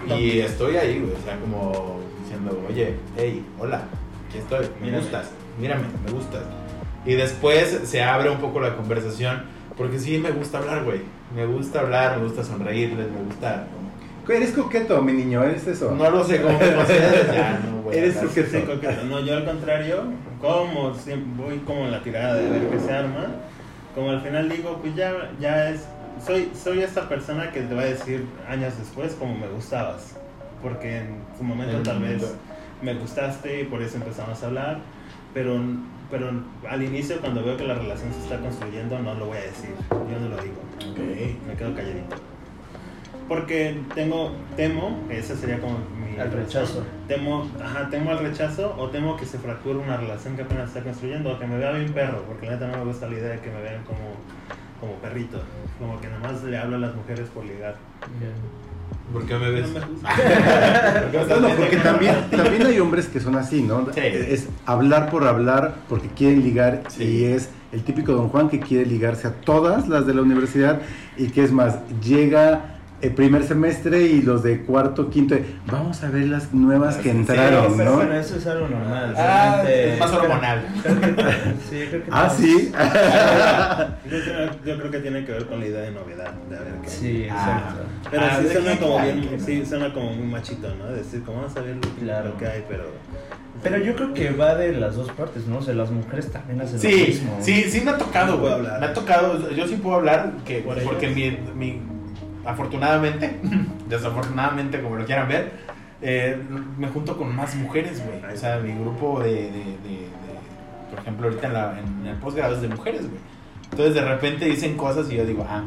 [0.07, 1.13] y estoy ahí, güey.
[1.13, 3.83] O sea, como diciendo, oye, hey, hola,
[4.29, 5.03] aquí estoy, me Mírame.
[5.03, 6.43] gustas, mírame, me gustas.
[7.05, 9.43] Y después se abre un poco la conversación,
[9.77, 11.01] porque sí me gusta hablar, güey.
[11.35, 13.67] Me gusta hablar, me gusta sonreírles, me gusta.
[14.27, 15.91] Eres coqueto, mi niño, eres eso.
[15.91, 17.97] No lo sé cómo ya no, güey.
[17.97, 18.49] Eres coqueto.
[18.51, 19.03] Sí, coqueto.
[19.05, 20.03] No, yo al contrario,
[20.41, 23.27] como siempre voy como en la tirada de ver qué se arma,
[23.95, 25.85] como al final digo, pues ya, ya es,
[26.25, 30.17] soy, soy esta persona que te va a decir años después como me gustabas,
[30.61, 32.39] porque en su momento el tal vez momento.
[32.81, 34.79] me gustaste y por eso empezamos a hablar,
[35.37, 35.53] pero,
[36.09, 36.31] pero
[36.67, 39.69] al inicio cuando veo que la relación se está construyendo no lo voy a decir,
[39.91, 40.55] yo no lo digo,
[40.89, 40.97] Ok.
[41.47, 42.15] me quedo calladito.
[43.27, 46.83] Porque tengo, temo, ese sería como mi Al rechazo.
[47.07, 50.81] Temo, ajá, temo al rechazo o temo que se fracture una relación que apenas está
[50.81, 53.29] construyendo o que me vea bien perro, porque la neta no me gusta la idea
[53.29, 54.15] de que me vean como,
[54.79, 55.39] como perrito,
[55.77, 57.75] como que nada más le hablo a las mujeres por ligar.
[59.13, 59.69] ¿Por qué me ves?
[59.69, 60.09] No me gusta.
[60.09, 63.85] ¿Por qué me estás No, porque también, también hay hombres que son así, ¿no?
[63.93, 64.01] Sí.
[64.03, 67.03] Es hablar por hablar porque quieren ligar Sí.
[67.03, 70.81] y es el típico don Juan que quiere ligarse a todas las de la universidad
[71.17, 75.35] y que es más, llega el primer semestre y los de cuarto, quinto.
[75.67, 77.95] Vamos a ver las nuevas que entraron, pero ¿no?
[77.97, 79.13] bueno, eso es algo normal.
[79.17, 80.65] Ah, realmente- es más hormonal.
[81.69, 82.71] Sí, creo que Ah, sí.
[84.65, 86.89] Yo, creo- que tiene que ver con la idea de novedad, de a ver qué.
[86.89, 87.59] Sí, Ah.
[87.69, 87.83] exacto.
[88.09, 90.87] Pero Ah, sí suena como bien, sí, suena como muy machito, ¿no?
[90.87, 92.29] Decir, como vamos a ver lo, Claro.
[92.29, 92.85] lo que hay, pero...
[93.63, 95.57] Pero yo creo que va de las dos partes, ¿no?
[95.57, 97.37] O sea, las mujeres también hacen lo Sí, mismo.
[97.41, 98.53] sí, sí me ha tocado, güey.
[98.53, 98.79] hablar.
[98.79, 101.81] Me ha tocado, yo sí puedo hablar, que, Por porque mi, mi-
[102.47, 103.39] afortunadamente,
[103.89, 105.51] desafortunadamente, como lo quieran ver,
[106.01, 106.41] eh,
[106.77, 108.33] me junto con más mujeres, güey.
[108.33, 109.49] O sea, mi grupo de,
[110.89, 113.19] por ejemplo, ahorita en, el posgrado es de mujeres, güey.
[113.71, 115.63] Entonces de repente dicen cosas y yo digo, ah,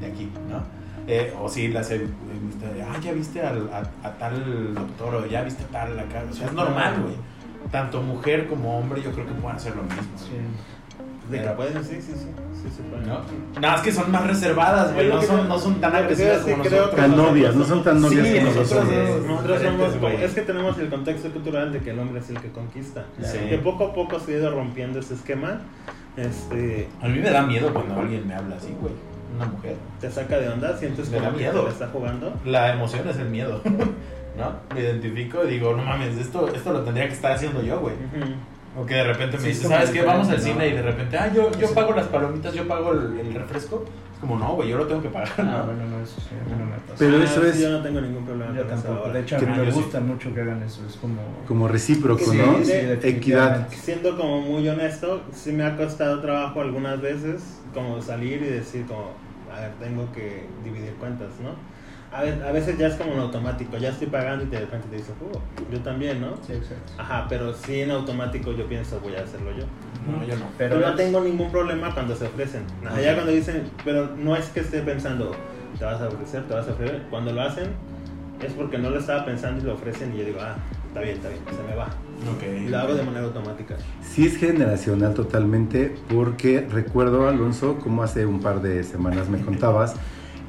[0.00, 0.62] de aquí, ¿no?
[1.06, 5.16] Eh, o sí, las he visto, de, ah, ya viste al- a, a tal doctor
[5.16, 6.22] o ya viste a tal acá.
[6.30, 7.14] O sea, es normal, güey.
[7.70, 10.02] Tanto mujer como hombre yo creo que pueden hacer lo mismo.
[10.16, 10.32] Sí.
[11.30, 13.08] De que pueden, sí, sí, sí, sí pueden.
[13.08, 13.20] ¿no?
[13.60, 15.06] Nada más que son más reservadas, güey.
[15.08, 16.96] Es No son, no son tan agresivas sí, como nosotros.
[16.96, 19.08] Tan novias, no son tan novias Sí, como nosotros nosotros.
[19.08, 20.22] somos Nosotros somos, güey.
[20.24, 23.04] es que tenemos el contexto cultural de que el hombre es el que conquista.
[23.22, 23.38] Sí.
[23.48, 25.60] Que poco a poco se ha ido rompiendo ese esquema.
[26.16, 28.92] Este, A mí me da miedo cuando alguien me habla así, güey.
[29.36, 29.76] Una mujer.
[29.98, 31.68] te saca de onda, sientes Me como da que miedo.
[31.68, 32.34] está jugando.
[32.44, 33.62] La emoción es el miedo.
[34.36, 34.52] ¿No?
[34.74, 37.94] Me identifico y digo, no mames, esto, esto lo tendría que estar haciendo yo, güey.
[38.78, 40.02] O que de repente me Sí, es dice, como ¿sabes qué?
[40.02, 40.64] Vamos al cine ¿no?
[40.66, 41.74] y de repente, ah, yo, yo Sí.
[41.74, 43.84] pago las palomitas, yo pago el, el refresco.
[44.14, 45.28] Es como, no, güey, yo lo tengo que pagar.
[45.38, 45.64] Ah, ¿no?
[45.66, 46.94] bueno, no, eso sí, a mí no me pasa.
[46.98, 49.08] Pero Ah, eso sí, es Yo no tengo ningún problema Yo tampoco.
[49.10, 49.72] De hecho, a mí me sí.
[49.72, 50.80] gusta mucho que hagan eso.
[50.88, 51.20] Es como.
[51.46, 52.64] como recíproco, Sí, ¿no?
[52.64, 53.68] sí, Equidad.
[53.68, 58.86] Siendo como muy honesto, sí me ha costado trabajo algunas veces como salir y decir
[58.86, 59.10] como,
[59.54, 61.50] a ver, tengo que dividir cuentas, ¿no?
[62.14, 64.86] A, ve- a veces ya es como en automático, ya estoy pagando y de repente
[64.90, 65.40] te dices, "Oh,
[65.72, 66.36] yo también, ¿no?
[66.46, 66.92] Sí, exacto.
[66.98, 69.64] Ajá, pero sí en automático yo pienso, voy a hacerlo yo.
[70.10, 70.44] No, yo no.
[70.58, 72.64] Pero Pero no es- tengo ningún problema cuando se ofrecen.
[72.84, 75.32] Ajá, Ya cuando dicen, pero no es que esté pensando,
[75.78, 77.02] te vas a ofrecer, te vas a ofrecer.
[77.08, 77.68] Cuando lo hacen
[78.44, 80.56] es porque no lo estaba pensando y lo ofrecen y yo digo, ah,
[80.88, 81.86] está bien, está bien, se me va.
[81.86, 82.42] Ok.
[82.66, 83.76] Y lo hago de manera automática.
[84.02, 89.94] Sí es generacional totalmente, porque recuerdo, Alonso, como hace un par de semanas me contabas,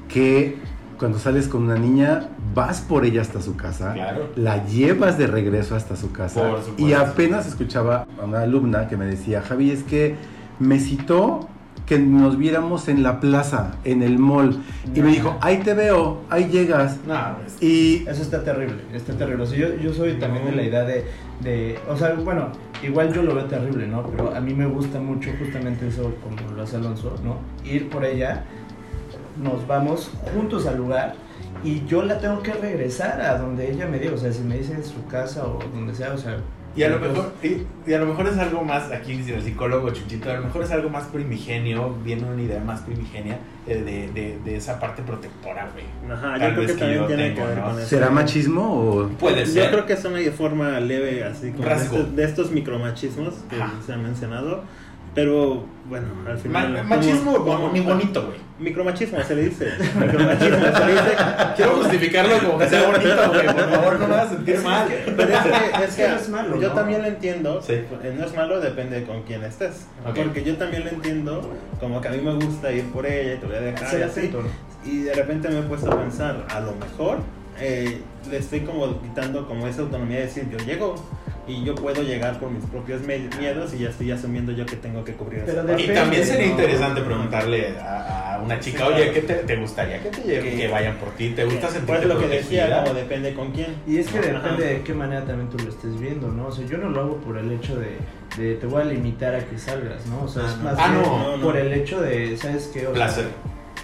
[0.10, 0.58] que
[1.04, 4.30] cuando sales con una niña, vas por ella hasta su casa, Claro.
[4.38, 9.06] la llevas de regreso hasta su casa, y apenas escuchaba a una alumna que me
[9.06, 10.16] decía, Javi, es que
[10.60, 11.50] me citó
[11.86, 14.64] que nos viéramos en la plaza, en el mall,
[14.96, 19.12] y me dijo, ahí te veo, ahí llegas, No, pues, y Eso está terrible, está
[19.12, 19.44] terrible.
[19.44, 21.04] O sea, yo, yo soy también de la idea de,
[21.42, 22.48] de, o sea, bueno,
[22.82, 24.04] igual yo lo veo terrible, ¿no?
[24.04, 27.40] Pero a mí me gusta mucho justamente eso, como lo hace Alonso, ¿no?
[27.70, 28.46] Ir por ella,
[29.42, 31.16] nos vamos juntos al lugar
[31.64, 34.58] y yo la tengo que regresar a donde ella me diga, o sea, si me
[34.58, 36.38] dice en su casa o donde sea, o sea...
[36.76, 39.36] Y a lo pues, mejor, y, y a lo mejor es algo más, aquí dice
[39.36, 43.38] el psicólogo Chuchito, a lo mejor es algo más primigenio, viene una idea más primigenia
[43.68, 45.86] eh, de, de, de esa parte protectora, güey.
[46.12, 47.64] Ajá, Tal yo creo que que también yo tiene tengo, que ver ¿no?
[47.66, 47.88] con eso.
[47.90, 49.08] ¿será machismo o...?
[49.20, 49.70] Puede Yo ser.
[49.70, 53.74] creo que es una forma leve, así como de estos, de estos micromachismos que Ajá.
[53.86, 54.64] se han mencionado.
[55.16, 56.84] Pero bueno, al Ma- final.
[56.86, 58.38] machismo como- como ni bonito, güey.
[58.60, 59.68] Micromachismo se le dice.
[60.00, 61.16] Micromachismo se le dice.
[61.56, 63.46] Quiero justificarlo como que sea bonito, güey.
[63.46, 64.88] Por favor, no me hagas sentir mal.
[65.06, 66.74] Pero es que, es que no es malo, yo ¿no?
[66.74, 67.62] también lo entiendo.
[67.62, 67.74] Sí.
[67.74, 69.86] eh, No es malo, depende con quién estés.
[70.16, 71.42] Porque yo también lo entiendo.
[71.80, 74.00] Como que a mí me gusta ir por ella y te voy a dejar Ser
[74.00, 74.32] y así.
[74.86, 77.20] Y de repente me he puesto a pensar, a lo mejor
[77.60, 80.96] eh, le estoy como quitando como esa autonomía de decir, yo llego
[81.48, 85.04] y yo puedo llegar por mis propios miedos y ya estoy asumiendo yo que tengo
[85.04, 85.62] que cubrir Pero.
[85.78, 86.52] Y también sería ¿no?
[86.52, 89.12] interesante preguntarle a, a una chica, Sí, oye.
[89.12, 91.30] ¿qué te, te gustaría que te lleven, Que- que vayan por ti?
[91.32, 93.76] ¿Te gusta sentirte Pues lo que decía, como depende con quién.
[93.88, 94.28] Y es que Ajá.
[94.40, 96.48] depende de qué manera también tú lo estés viendo, ¿no?
[96.48, 97.98] O sea, yo no lo hago por el hecho de,
[98.38, 100.24] de te voy a limitar a que salgas, ¿no?
[100.24, 100.64] O sea, Ah, es no.
[100.64, 101.02] más Ah, bien
[101.40, 102.80] no, por el hecho de, ¿sabes qué?
[102.82, 103.26] O sea, Placer.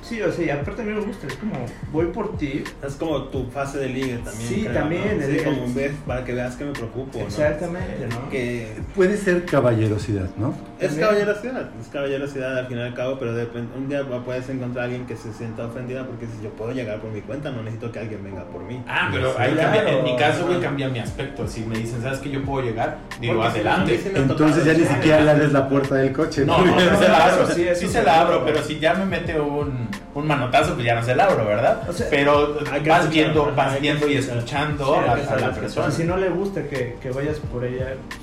[0.09, 1.53] Sí, o sea, y aparte a mí me gusta, es como,
[1.91, 2.63] voy por ti.
[2.85, 4.47] Es como tu fase de ligue también.
[4.49, 5.23] Sí, creo, también, ¿no?
[5.25, 7.19] el- Sí, como el- un vez para que veas que me preocupo.
[7.19, 7.25] ¿no?
[7.25, 8.29] Exactamente, ¿no?
[8.29, 10.55] Que Puede ser caballerosidad, ¿no?
[10.79, 11.07] Es También.
[11.09, 14.85] caballerosidad, es caballerosidad al fin y al cabo, pero depende- un día puedes encontrar a
[14.85, 17.91] alguien que se sienta ofendida porque si yo puedo llegar por mi cuenta, no necesito
[17.91, 18.81] que alguien venga por mí.
[18.87, 19.73] Ah, pero ahí Claro.
[19.77, 21.47] cambia, en mi caso, güey, cambia mi aspecto.
[21.47, 22.97] Si me dicen, ¿sabes que yo puedo llegar?
[23.19, 23.99] Digo, Porque si no, adelante.
[24.15, 26.45] ha Entonces ya ni siquiera le abres la puerta del coche.
[26.45, 27.87] No, no, no se la abro, sí sí.
[27.87, 29.87] se la abro, pero si ya me mete un,
[30.19, 31.89] un manotazo, pues ya no se la abro, ¿verdad?
[31.89, 32.57] O sea, pero
[32.87, 35.91] vas viendo, vas viendo y escuchando Sí, a, a la persona.
[35.91, 38.19] Si no le gusta que, que vayas por ella, pues,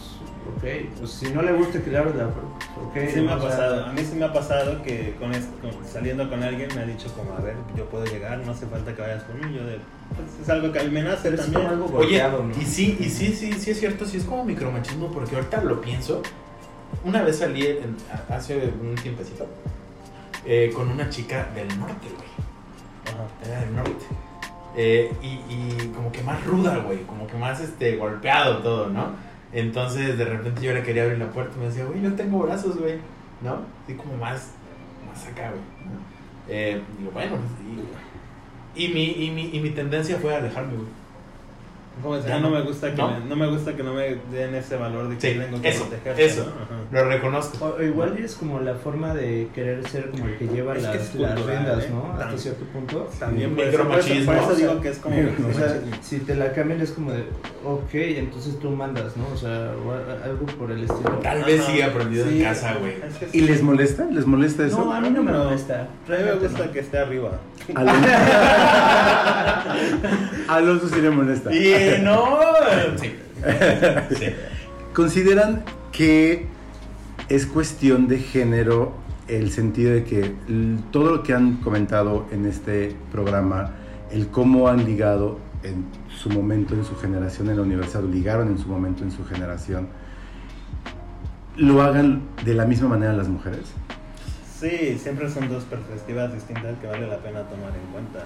[0.57, 0.99] ok.
[0.99, 3.15] Pues si no le gusta que le abres la puerta, pues, ok.
[3.15, 5.73] Sí me ha sea, pasado, a mí sí me ha pasado que con, es- con-
[5.93, 8.95] saliendo con alguien me ha dicho como, a ver, yo puedo llegar, no hace falta
[8.95, 9.79] que vayas por mí, yo de,
[10.15, 11.67] pues, es algo que a mí me nace Pero es también.
[11.67, 11.93] algo Oye,
[12.23, 12.55] golpeado, ¿no?
[12.61, 15.81] y sí, y sí, sí, sí es cierto, sí es como micromachismo, porque ahorita lo
[15.81, 16.23] pienso.
[17.05, 17.97] Una vez salí en-
[18.29, 19.47] hace un tiempecito
[20.47, 22.29] eh, con una chica del norte, güey.
[23.45, 24.05] Era del norte.
[24.77, 27.03] Eh, y, y como que más ruda, güey.
[27.03, 29.15] Como que más este, golpeado todo, ¿no?
[29.53, 32.41] Entonces de repente yo le quería abrir la puerta y me decía, güey, yo tengo
[32.41, 32.99] brazos, güey.
[33.43, 33.61] ¿No?
[33.85, 34.53] Así como más,
[35.09, 35.63] más acá, güey.
[35.85, 36.01] ¿no?
[36.49, 37.51] Eh, digo, bueno, pues,
[38.75, 40.89] y, y, mi, y, mi, y mi tendencia fue alejarme, güey.
[42.03, 42.57] Como decía, Ya no, no.
[42.57, 43.11] me gusta que ¿No?
[43.19, 45.69] me, no me gusta que no me den ese valor de que Sí, tengo que
[45.71, 46.53] eso, protegerte, eso.
[46.93, 47.65] Lo reconozco.
[47.65, 50.87] O, o igual es como la forma de querer ser como el que lleva Es
[50.87, 51.91] que las, riendas, ¿eh?
[51.91, 52.13] ¿no?
[52.13, 53.09] Hasta cierto punto.
[53.19, 55.17] También Sí, por eso, por eso, micromachismo, por eso o sea, digo que es como
[55.17, 57.21] O sea, si te la cambian es como de,
[57.65, 59.27] ok, entonces tú mandas, ¿no?
[59.33, 61.11] O sea, o a- algo por el estilo.
[61.23, 62.93] Tal vez sí aprendido Sí, en casa, güey.
[63.09, 64.05] es que ¿Y les molesta?
[64.05, 64.85] ¿Les molesta eso?
[64.85, 65.45] No, a mí no me No.
[65.45, 65.89] molesta.
[66.09, 67.31] A mí me gusta que esté arriba.
[67.75, 67.81] A
[70.57, 71.51] Alonso sí le molesta.
[72.03, 72.39] No.
[72.97, 73.13] Sí.
[74.17, 74.27] Sí.
[74.93, 75.63] ¿Consideran
[75.93, 76.47] que
[77.29, 78.95] es cuestión de género
[79.29, 80.35] el sentido de que
[80.91, 83.73] todo lo que han comentado en este programa,
[84.11, 88.49] el cómo han ligado en su momento, en su generación en la universidad, o ligaron
[88.49, 89.89] en su momento en su generación,
[91.57, 93.65] lo hagan de la misma manera las mujeres?
[94.61, 98.25] Sí, siempre son dos perspectivas distintas que vale la pena tomar en cuenta.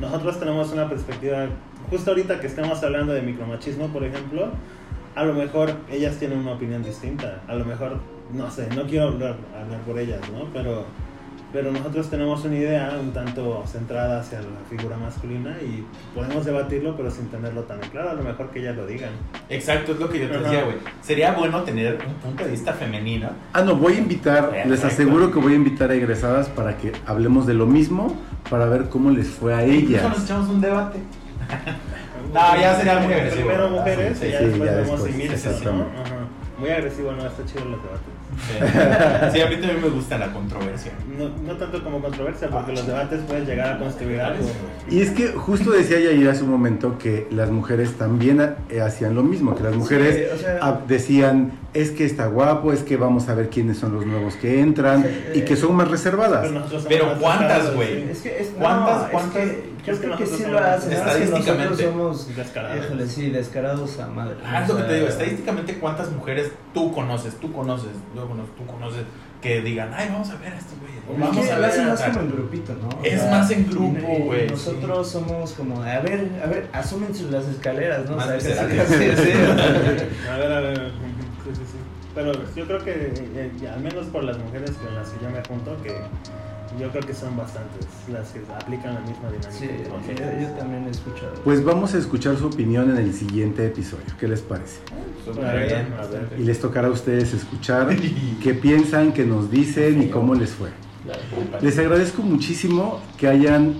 [0.00, 1.46] Nosotros tenemos una perspectiva,
[1.90, 4.48] justo ahorita que estamos hablando de micromachismo, por ejemplo,
[5.14, 7.42] a lo mejor ellas tienen una opinión distinta.
[7.46, 8.00] A lo mejor,
[8.32, 10.46] no sé, no quiero hablar, hablar por ellas, ¿no?
[10.54, 10.86] Pero,
[11.52, 15.84] pero nosotros tenemos una idea un tanto centrada hacia la figura masculina y
[16.14, 18.10] podemos debatirlo, pero sin tenerlo tan claro.
[18.10, 19.10] A lo mejor que ellas lo digan.
[19.48, 20.44] Exacto, es lo que yo te Ajá.
[20.44, 20.76] decía, güey.
[21.02, 23.30] Sería bueno tener un punto de vista femenino.
[23.52, 26.92] Ah, no, voy a invitar, les aseguro que voy a invitar a egresadas para que
[27.06, 28.16] hablemos de lo mismo,
[28.48, 30.02] para ver cómo les fue a ellas.
[30.08, 30.98] nos echamos un debate.
[32.32, 33.48] No, ya sería muy agresivo.
[33.48, 36.00] Primero mujeres Sí, y ya sí, después ya vemos exactamente.
[36.00, 36.14] Ajá.
[36.58, 38.09] Muy agresivo, no, está chido los debates.
[38.46, 38.54] Sí.
[39.32, 40.92] Sí, a mí también me gusta la controversia.
[41.18, 44.44] No, no tanto como controversia, porque los debates pueden llegar a construir algo.
[44.90, 49.14] Y es que justo decía Yair hace un momento que las mujeres también eh, hacían
[49.14, 52.82] lo mismo, que las mujeres Sí, o sea- ah, decían, es que está guapo, es
[52.82, 55.88] que vamos a ver quiénes son los nuevos que entran Sí, y que son más
[55.88, 56.50] reservadas.
[56.88, 58.04] Pero, ¿cuántas, güey?
[58.04, 58.08] sí.
[58.10, 59.48] Es que es, ¿Cuántas- no, es cuántas-
[59.82, 60.92] que creo es que que, sí lo hacen.
[60.92, 62.84] estadísticamente Nosotros somos Descarados.
[62.84, 64.36] Híjole, sí, descarados a madre.
[64.44, 68.52] Ah, es lo que te digo, estadísticamente cuántas mujeres tú conoces, tú conoces, yo conozco,
[68.58, 69.02] tú conoces,
[69.40, 71.00] que digan, ay, vamos a ver a estos güeyes.
[71.08, 72.12] o Es Vamos que a lo ver hacen a más tal".
[72.12, 72.88] como en grupito, ¿no?
[73.02, 78.08] Es más en grupo, güey, Nosotros somos como, a ver, a ver, asumen las escaleras,
[78.08, 78.20] ¿no?
[78.20, 78.36] A ver,
[80.52, 80.92] a ver.
[81.44, 81.78] Sí, sí, sí.
[82.14, 85.30] Pero yo creo que, eh, eh, al menos por las mujeres con las que yo
[85.30, 85.94] me junto, que
[86.80, 89.52] yo creo que son bastantes las que aplican la misma dinámica.
[89.52, 91.34] Sí, yo, yo también he escuchado.
[91.44, 94.06] Pues vamos a escuchar su opinión en el siguiente episodio.
[94.18, 94.78] ¿Qué les parece?
[95.28, 96.28] A ver, a ver.
[96.38, 97.94] Y les tocará a ustedes escuchar
[98.42, 100.70] qué piensan, qué nos dicen y cómo les fue.
[101.60, 103.74] Les agradezco muchísimo que hayan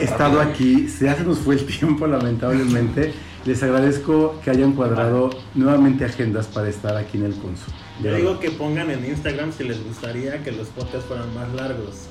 [0.00, 0.88] estado aquí.
[1.00, 3.12] Ya se nos fue el tiempo, lamentablemente.
[3.46, 7.72] Les agradezco que hayan cuadrado nuevamente agendas para estar aquí en el Consul.
[7.98, 8.18] Yo verdad.
[8.18, 12.06] digo que pongan en Instagram si les gustaría que los podcasts fueran más largos.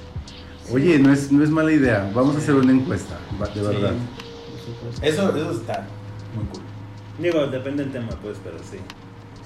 [0.71, 2.11] Oye, no es, no es mala idea.
[2.13, 3.17] Vamos a hacer una encuesta,
[3.55, 3.93] de verdad.
[4.65, 5.03] supuesto.
[5.05, 5.85] Eso, eso está
[6.35, 6.61] muy cool.
[7.19, 8.77] Digo, depende del tema, pues, pero sí.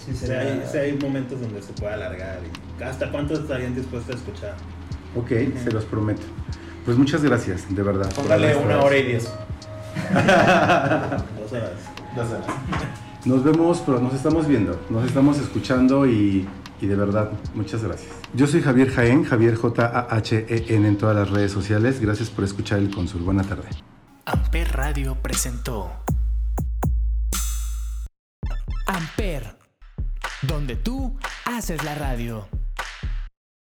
[0.06, 2.40] Sí, O sea, sería- hay, sí hay momentos donde se puede alargar
[2.80, 4.56] y hasta cuántos estarían dispuestos a escuchar.
[5.16, 5.30] Ok,
[5.64, 6.24] se los prometo.
[6.86, 8.12] Pues muchas gracias, de verdad.
[8.14, 9.30] Póngale una hora y diez.
[11.54, 11.80] Dos horas.
[12.16, 12.48] Dos horas.
[13.26, 16.46] Nos vemos, pero nos estamos viendo, nos estamos escuchando y,
[16.82, 18.12] y de verdad, muchas gracias.
[18.34, 22.02] Yo soy Javier Jaén, Javier J-A-H-E-N en todas las redes sociales.
[22.02, 23.22] Gracias por escuchar el Consul.
[23.22, 23.70] Buena tarde.
[24.26, 25.90] Amper Radio presentó
[28.88, 29.58] Amper,
[30.42, 32.46] donde tú haces la radio.